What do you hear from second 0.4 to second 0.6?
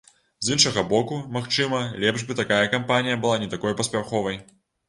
З